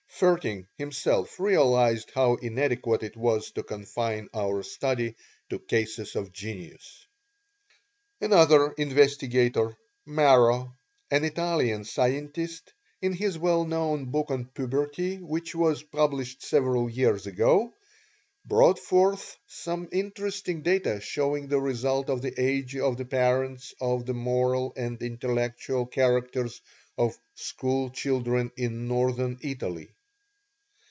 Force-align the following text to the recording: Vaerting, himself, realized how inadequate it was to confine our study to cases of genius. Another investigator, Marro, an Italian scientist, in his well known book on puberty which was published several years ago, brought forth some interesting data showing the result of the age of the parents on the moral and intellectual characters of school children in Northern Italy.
Vaerting, 0.21 0.67
himself, 0.77 1.39
realized 1.39 2.11
how 2.13 2.35
inadequate 2.35 3.01
it 3.01 3.17
was 3.17 3.49
to 3.49 3.63
confine 3.63 4.29
our 4.35 4.61
study 4.61 5.15
to 5.49 5.57
cases 5.57 6.15
of 6.15 6.31
genius. 6.31 7.07
Another 8.19 8.71
investigator, 8.73 9.75
Marro, 10.05 10.75
an 11.09 11.23
Italian 11.23 11.83
scientist, 11.85 12.71
in 13.01 13.13
his 13.13 13.39
well 13.39 13.65
known 13.65 14.11
book 14.11 14.29
on 14.29 14.45
puberty 14.45 15.15
which 15.15 15.55
was 15.55 15.81
published 15.81 16.43
several 16.43 16.87
years 16.87 17.25
ago, 17.25 17.73
brought 18.45 18.77
forth 18.77 19.35
some 19.47 19.89
interesting 19.91 20.61
data 20.61 21.01
showing 21.01 21.47
the 21.47 21.59
result 21.59 22.11
of 22.11 22.21
the 22.21 22.39
age 22.39 22.75
of 22.75 22.95
the 22.97 23.05
parents 23.05 23.73
on 23.81 24.05
the 24.05 24.13
moral 24.13 24.71
and 24.77 25.01
intellectual 25.01 25.87
characters 25.87 26.61
of 26.95 27.17
school 27.33 27.89
children 27.89 28.51
in 28.55 28.87
Northern 28.87 29.39
Italy. 29.41 29.89